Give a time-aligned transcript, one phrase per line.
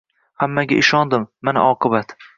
[0.45, 2.21] Hammaga ishondim, mana oqibat: